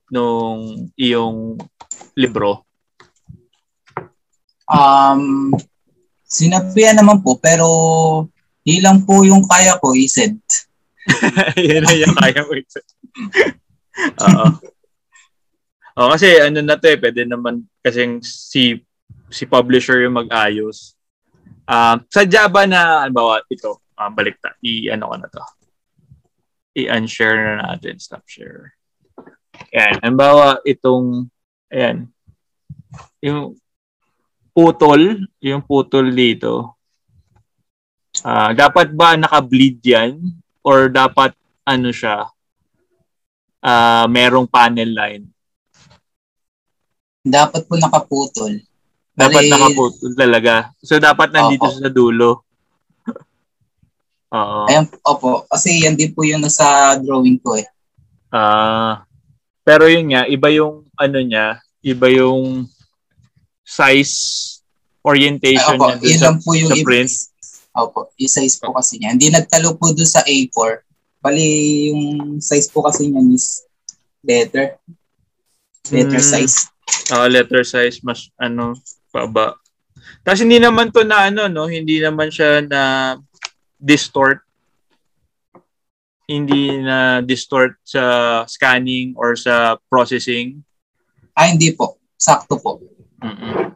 [0.10, 1.62] nung iyong
[2.18, 2.66] libro?
[4.66, 5.54] Um,
[6.26, 7.66] sinabihan naman po, pero
[8.70, 10.38] ilang po yung kaya ko, isid.
[11.58, 12.86] Yan na yung kaya ko, isid.
[14.30, 14.48] Oo.
[16.00, 18.80] Oh, kasi ano na to eh, pwede naman kasi si
[19.28, 20.96] si publisher yung mag-ayos.
[21.70, 25.44] Uh, sa Java na, ano ba, ito, uh, balik ta, i-ano ko na to.
[26.80, 28.74] I-unshare na natin, stop share.
[29.76, 31.30] Ayan, ang bawa itong,
[31.70, 32.10] ayan,
[33.22, 33.60] yung
[34.56, 36.79] putol, yung putol dito,
[38.24, 40.20] uh, dapat ba naka-bleed yan?
[40.64, 42.28] Or dapat, ano siya,
[43.64, 45.26] uh, merong panel line?
[47.24, 48.60] Dapat po nakaputol.
[49.14, 50.72] Dapat Bali, nakaputol talaga.
[50.80, 51.76] So, dapat nandito opo.
[51.76, 52.48] sa dulo.
[54.40, 54.64] Oo.
[54.72, 55.44] Ayan, opo.
[55.52, 57.68] Kasi yan din po yung nasa drawing ko eh.
[58.32, 58.40] Ah.
[58.40, 58.94] Uh,
[59.68, 62.66] pero yun nga, iba yung ano niya, iba yung
[63.62, 64.16] size
[65.06, 67.12] orientation Ay, opo, niya sa, po yung sa print.
[67.76, 69.14] Opo, yung size po kasi niya.
[69.14, 70.72] Hindi nagtalo po doon sa A4.
[71.20, 71.48] Bali,
[71.92, 72.04] yung
[72.42, 73.68] size po kasi niya is
[74.24, 74.80] better.
[75.90, 76.32] Better hmm.
[76.34, 76.70] size
[77.14, 78.78] uh, letter size mas ano
[79.14, 79.58] baba.
[80.26, 83.16] Tapos hindi naman to na ano no, hindi naman siya na
[83.80, 84.44] distort
[86.30, 90.62] hindi na distort sa scanning or sa processing.
[91.34, 91.98] Ah, hindi po.
[92.22, 92.78] Sakto po.
[93.18, 93.74] Mm.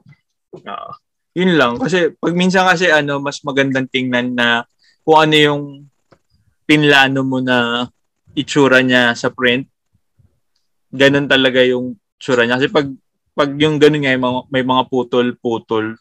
[0.61, 0.93] Uh,
[1.33, 4.69] yun lang kasi pag minsan kasi ano mas magandang tingnan na
[5.01, 5.63] kung ano yung
[6.69, 7.89] pinlano mo na
[8.33, 9.69] itsura niya sa print.
[10.93, 12.87] Ganun talaga yung itsura niya kasi pag
[13.33, 15.97] pag yung ganun nga, may mga, may mga putol-putol,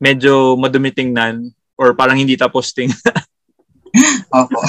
[0.00, 2.88] medyo madumi tingnan or parang hindi tapos ting.
[4.32, 4.60] Opo.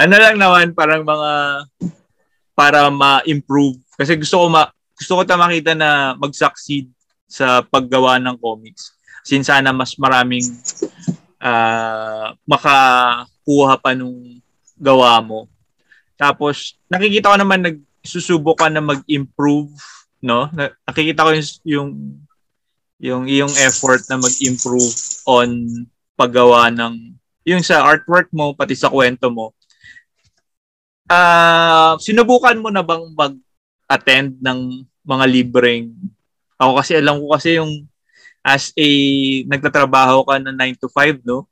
[0.00, 1.32] ano lang naman, parang mga
[2.56, 3.76] para ma-improve.
[4.00, 6.88] Kasi gusto ko ma gusto ko ta makita na mag-succeed
[7.30, 8.90] sa paggawa ng comics.
[9.22, 10.42] Since sana mas maraming
[11.38, 14.42] uh, makakuha pa nung
[14.74, 15.46] gawa mo.
[16.18, 19.70] Tapos nakikita ko naman nagsusubok ka na mag-improve
[20.20, 20.50] no?
[20.84, 21.30] Nakikita ko
[21.64, 21.92] yung
[23.00, 24.92] yung yung effort na mag-improve
[25.24, 25.48] on
[26.18, 27.16] paggawa ng
[27.48, 29.56] yung sa artwork mo pati sa kwento mo.
[31.10, 35.90] Ah, uh, sinubukan mo na bang mag-attend ng mga libreng
[36.60, 37.88] ako kasi alam ko kasi yung
[38.44, 38.88] as a
[39.48, 41.48] nagtatrabaho ka na 9 to 5, no?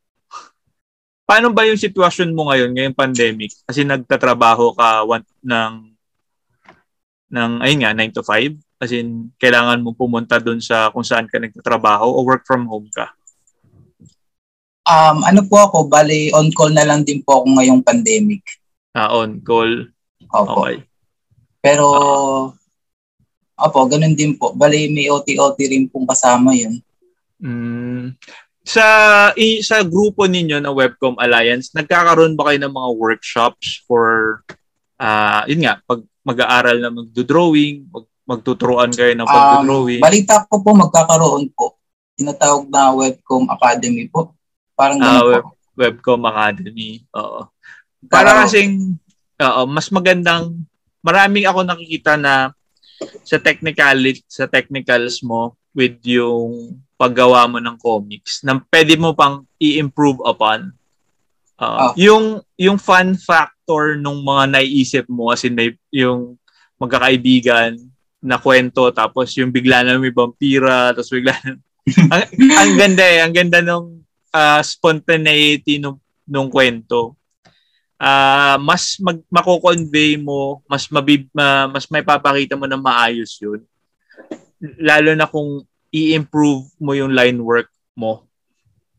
[1.28, 3.52] Paano ba yung sitwasyon mo ngayon, ngayong pandemic?
[3.68, 5.92] Kasi nagtatrabaho ka one, ng
[7.28, 8.56] ng, ayun nga, 9 to 5?
[8.80, 12.88] As in, kailangan mo pumunta doon sa kung saan ka nagtatrabaho o work from home
[12.88, 13.12] ka?
[14.88, 18.40] Um, ano po ako, bali on call na lang din po ako ngayong pandemic.
[18.96, 19.92] Ah, on call.
[20.32, 20.64] Opo.
[20.64, 20.88] Okay.
[21.60, 22.42] Pero, uh,
[23.58, 24.54] opo, ganun din po.
[24.54, 26.78] Bali, may OT-OT rin pong kasama yun.
[27.38, 28.14] Mm,
[28.62, 28.84] sa
[29.34, 34.40] i, sa grupo ninyo na Webcom Alliance, nagkakaroon ba kayo ng mga workshops for
[34.98, 40.04] uh, yun nga, pag mag-aaral na magdo-drawing, mag magtuturuan kayo ng pagdo-drawing?
[40.04, 41.80] Um, balita ko po magkakaroon po.
[42.20, 44.36] Tinatawag na Webcom Academy po.
[44.76, 45.56] Parang uh, web, po.
[45.80, 47.08] Webcom Academy.
[47.16, 47.48] Oo.
[48.04, 49.00] Para kasing
[49.40, 50.60] oo, mas magandang
[51.00, 52.52] maraming ako nakikita na
[53.22, 59.46] sa technical sa technicals mo with yung paggawa mo ng comics na pwede mo pang
[59.62, 60.74] i-improve upon.
[61.58, 61.92] Uh, oh.
[61.94, 62.24] Yung
[62.58, 66.40] yung fun fact factor nung mga naiisip mo as in may, yung
[66.80, 67.76] magkakaibigan
[68.24, 71.60] na kwento tapos yung bigla na may vampira tapos bigla na,
[72.16, 74.00] ang, ang ganda eh ang ganda nung
[74.32, 77.17] uh, spontaneity nung nung kwento
[78.00, 83.60] uh, mas mag, mako-convey mo mas mabib ma, mas may papakita mo na maayos yun
[84.78, 85.62] lalo na kung
[85.94, 88.26] i-improve mo yung line work mo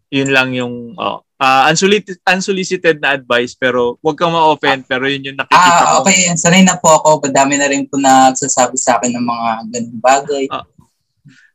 [0.10, 5.32] yun lang yung oh, uh, unsolicited, unsolicited na advice pero wag kang ma-offend pero yun
[5.32, 6.30] yung nakikita ah, okay.
[6.30, 6.36] ko.
[6.36, 7.24] sanay na po ako.
[7.32, 10.46] Madami na rin po nagsasabi sa akin ng mga ganung bagay.
[10.52, 10.68] Uh,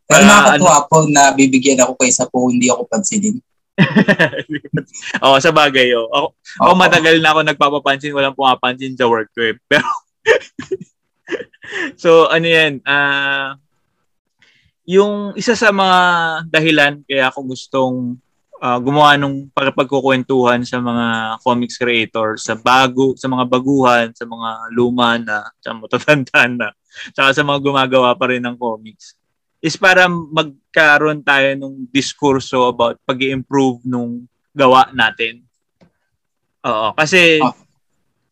[0.04, 3.38] Pero uh, nakakatuwa ano, po na bibigyan ako kaysa po hindi ako pansinin.
[5.24, 5.90] Oo, sa bagay.
[5.98, 6.08] Oh.
[6.10, 6.26] Ako,
[6.62, 9.54] ako matagal na ako nagpapapansin, walang pumapansin sa work ko eh.
[9.70, 9.88] Pero,
[11.98, 13.58] so ano yan, uh,
[14.84, 15.98] yung isa sa mga
[16.52, 18.20] dahilan kaya ako gustong
[18.60, 24.50] uh, gumawa ng pagkukwentuhan sa mga comics creator sa bago sa mga baguhan sa mga
[24.76, 26.68] luma na sa matatanda na
[27.16, 29.16] saka sa mga gumagawa pa rin ng comics
[29.64, 35.40] is para magkaroon tayo ng diskurso about pag improve nung gawa natin.
[36.68, 37.56] Oo, kasi oh.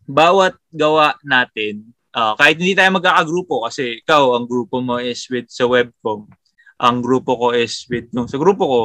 [0.04, 5.48] bawat gawa natin, uh, kahit hindi tayo magkakagrupo kasi ikaw, ang grupo mo is with
[5.48, 6.28] sa webcom,
[6.76, 8.82] ang grupo ko is with nung sa grupo ko,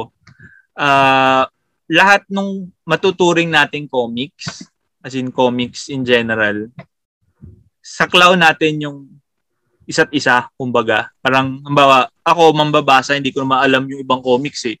[0.80, 1.44] uh,
[1.92, 4.64] lahat nung matuturing nating comics,
[5.04, 6.72] as in comics in general,
[7.84, 8.98] saklaw natin yung
[9.88, 11.08] isa't isa, kumbaga.
[11.24, 14.76] Parang, hambawa, ako mambabasa, hindi ko maalam yung ibang comics eh.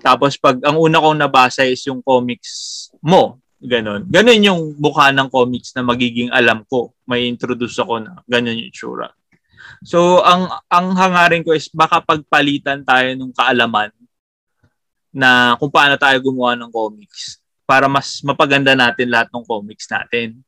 [0.00, 4.08] Tapos pag ang una kong nabasa is yung comics mo, ganon.
[4.08, 6.96] Ganon yung mukha ng comics na magiging alam ko.
[7.04, 9.12] May introduce ako na ganon yung itsura.
[9.84, 13.92] So, ang ang hangarin ko is baka pagpalitan tayo ng kaalaman
[15.12, 20.40] na kung paano tayo gumawa ng comics para mas mapaganda natin lahat ng comics natin.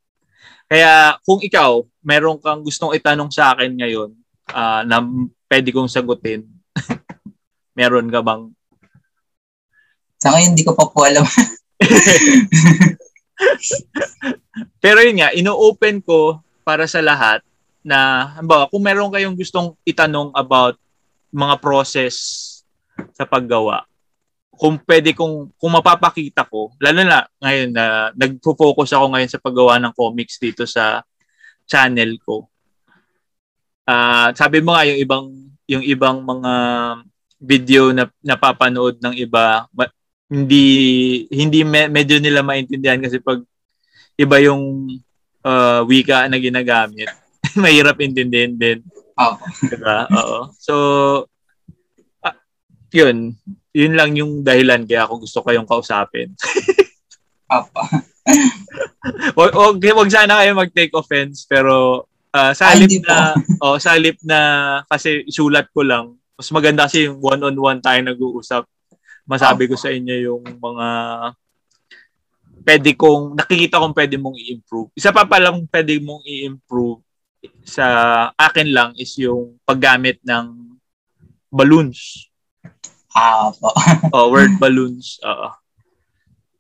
[0.71, 4.15] Kaya kung ikaw, meron kang gustong itanong sa akin ngayon
[4.55, 5.03] uh, na
[5.51, 6.47] pwede kong sagutin,
[7.79, 8.55] meron ka bang?
[10.23, 11.27] Sa ngayon, hindi ko pa po alam.
[14.85, 17.43] Pero yun nga, ino-open ko para sa lahat
[17.83, 20.79] na, halimbawa, kung meron kayong gustong itanong about
[21.35, 22.15] mga process
[23.19, 23.90] sa paggawa,
[24.61, 29.41] kung pwede kong kung mapapakita ko lalo na ngayon na uh, nagfo-focus ako ngayon sa
[29.41, 31.01] paggawa ng comics dito sa
[31.65, 32.45] channel ko.
[33.89, 35.25] Uh, sabi mo nga yung ibang
[35.65, 36.53] yung ibang mga
[37.41, 39.97] video na napapanood ng iba ma-
[40.29, 40.67] hindi
[41.33, 43.41] hindi me- medyo nila maintindihan kasi pag
[44.21, 44.93] iba yung
[45.41, 47.09] uh, wika na ginagamit
[47.65, 48.85] mahirap intindihin din.
[49.17, 49.41] Oh.
[49.65, 50.05] Diba?
[50.13, 50.53] Oo.
[50.61, 50.75] So
[52.21, 52.37] uh,
[52.93, 53.41] yun
[53.75, 56.35] yun lang yung dahilan kaya ako gusto kayong kausapin.
[57.51, 57.83] Apa.
[59.39, 64.19] wag, wag, wag sana kayo mag-take offense pero uh, sa halip na oh, sa halip
[64.23, 64.39] na
[64.87, 68.65] kasi isulat ko lang mas maganda kasi yung one-on-one tayo nag-uusap.
[69.29, 70.89] Masabi ko sa inyo yung mga
[72.65, 74.89] pwede kong nakikita kong pwede mong i-improve.
[74.97, 77.05] Isa pa palang pwede mong i-improve
[77.61, 77.85] sa
[78.41, 80.81] akin lang is yung paggamit ng
[81.53, 82.33] balloons.
[83.15, 83.75] Ah, po.
[84.15, 85.19] oh, word balloons.
[85.27, 85.49] Oo.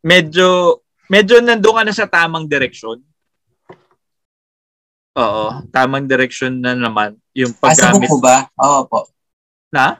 [0.02, 3.02] Medyo medyo nandoon ka na sa tamang direksyon.
[5.18, 7.82] Oo, tamang direksyon na naman yung paggamit.
[7.82, 8.36] Ah, sa book ba?
[8.62, 9.00] Oo po.
[9.74, 9.98] Na?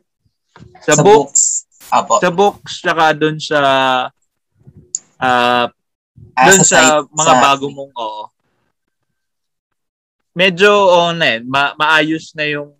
[0.86, 1.66] Sa, sa book, books.
[1.90, 2.22] Apo.
[2.22, 3.58] Sa books, tsaka doon sa
[5.18, 7.42] uh, ah, doon sa, sa mga sa...
[7.42, 8.24] bago mong, oo.
[10.30, 12.70] Medyo, oo na eh, ma- maayos na yung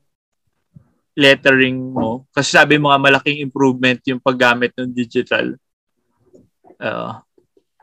[1.20, 2.24] lettering mo?
[2.33, 5.52] Kasi sabi mo nga malaking improvement yung paggamit ng digital.
[6.80, 7.20] Uh,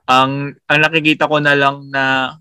[0.10, 2.34] ang ang nakikita ko na lang na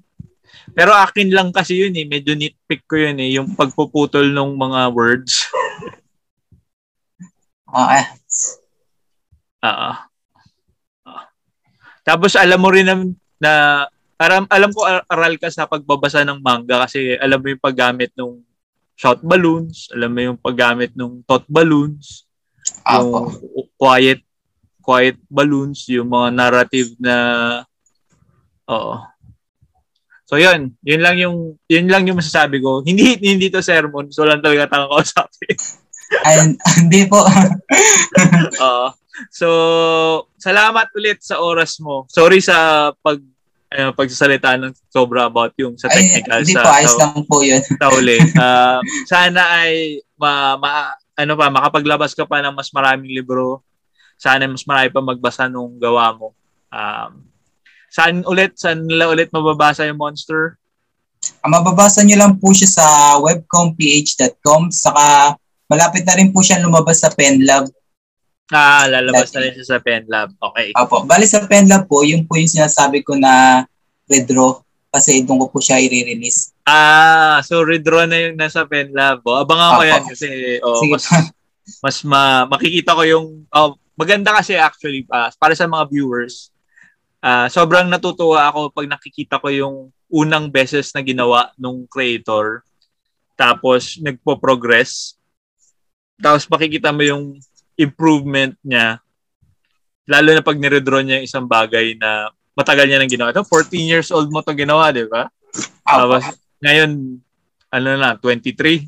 [0.73, 4.81] pero akin lang kasi yun eh, medyo nitpick ko yun eh, yung pagpuputol ng mga
[4.91, 5.47] words.
[7.67, 8.17] Ah.
[9.61, 9.97] uh,
[11.05, 11.25] uh,
[12.07, 12.97] Tapos alam mo rin na,
[13.43, 13.53] na
[14.17, 18.46] aram, alam ko aral ka sa pagbabasa ng manga kasi alam mo yung paggamit ng
[18.97, 22.25] shot balloons, alam mo yung paggamit ng tot balloons,
[22.89, 23.31] yung
[23.77, 24.25] quiet
[24.81, 27.17] quiet balloons, yung mga narrative na
[28.71, 28.97] oo.
[30.27, 32.83] So yun, yun lang yung yun lang yung masasabi ko.
[32.83, 35.55] Hindi hindi to sermon, so lang talaga tanga kausapin.
[36.27, 37.19] Ay, hindi po.
[38.63, 38.87] Oo.
[39.27, 39.49] so,
[40.39, 42.07] salamat ulit sa oras mo.
[42.07, 43.19] Sorry sa pag
[43.77, 47.63] uh, pagsasalita ng sobra about yung sa technical ay, sa po, ayos lang po yun.
[47.81, 48.19] sa uli.
[48.35, 53.61] Uh, sana ay ma, ma, ano pa makapaglabas ka pa ng mas maraming libro.
[54.17, 56.33] Sana mas marami pa magbasa nung gawa mo.
[56.73, 57.29] Um,
[57.93, 60.57] saan ulit saan nila ulit mababasa yung monster?
[61.45, 62.87] Ang mababasa niyo lang po siya sa
[63.21, 67.69] webcomph.com saka malapit na rin po siya lumabas sa PenLab
[68.55, 70.31] Ah, lalabas na rin siya sa PenLab.
[70.39, 70.71] Okay.
[70.79, 71.03] Opo.
[71.03, 73.67] Bali sa PenLab po, yung po yung sinasabi ko na
[74.07, 74.63] redraw
[74.95, 76.55] kasi doon ko po siya i-release.
[76.63, 79.27] Ah, so redraw na yung nasa PenLab.
[79.27, 80.29] Oh, abangan ko yan kasi
[80.63, 80.95] oh, Sige.
[80.95, 81.07] mas,
[81.83, 86.55] mas ma, makikita ko yung oh, maganda kasi actually uh, para sa mga viewers.
[87.19, 89.77] Uh, sobrang natutuwa ako pag nakikita ko yung
[90.07, 92.63] unang beses na ginawa nung creator
[93.35, 95.19] tapos nagpo-progress
[96.23, 97.25] tapos makikita mo yung
[97.77, 99.01] improvement niya
[100.07, 103.35] lalo na pag niredraw niya yung isang bagay na matagal niya nang ginawa.
[103.35, 105.29] Ito, 14 years old mo to ginawa, di ba?
[105.83, 106.25] Tapos,
[106.63, 107.21] ngayon,
[107.75, 108.87] ano na, 23?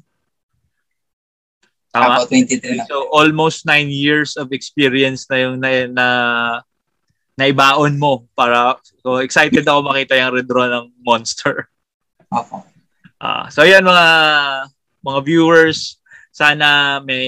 [1.90, 2.22] Tama?
[2.22, 2.84] Ako, 23 na.
[2.86, 6.06] So, almost 9 years of experience na yung na, na
[7.38, 11.70] naibaon mo para so excited ako makita yung redraw ng monster.
[12.34, 12.66] Ako.
[13.18, 14.06] Uh, so yan mga
[15.06, 15.97] mga viewers,
[16.38, 17.26] sana may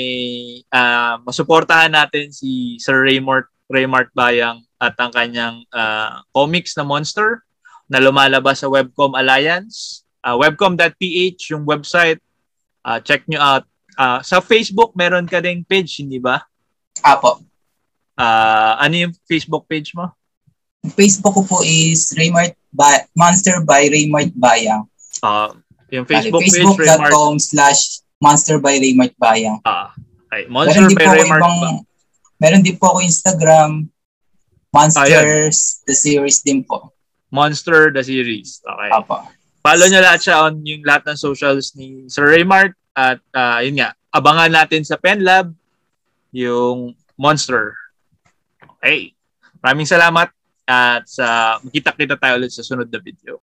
[0.70, 7.42] uh, masuportahan natin si Sir Raymart Raymart Bayang at ang kanyang uh, comics na monster
[7.90, 10.06] na lumalabas sa Webcom Alliance.
[10.22, 12.22] Uh, webcom.ph yung website.
[12.86, 13.64] Uh, check nyo out.
[13.98, 16.46] Uh, sa Facebook, meron ka ding page, hindi ba?
[17.02, 17.42] Apo.
[18.14, 20.14] Uh, ano yung Facebook page mo?
[20.94, 24.86] Facebook ko po is Raymart by, Monster by Raymart Bayang.
[25.18, 25.58] Uh,
[25.90, 29.64] yung Facebook, Facebook page, Facebook.com slash Monster by Raymart Bayang.
[29.64, 29.96] Ah,
[30.28, 30.44] okay.
[30.52, 31.88] Monster by Raymart ibang,
[32.40, 33.84] Meron din po ako Instagram,
[34.72, 35.84] Monsters, Ayun.
[35.84, 36.88] the series din po.
[37.28, 38.64] Monster, the series.
[38.64, 38.88] Okay.
[38.92, 39.28] Apo.
[39.60, 43.76] Follow nyo lahat siya on yung lahat ng socials ni Sir Raymart at uh, yun
[43.76, 45.52] nga, abangan natin sa PenLab
[46.32, 47.76] yung Monster.
[48.80, 49.12] Okay.
[49.60, 50.32] Maraming salamat
[50.64, 53.36] at sa uh, makita-kita tayo ulit sa sunod na video.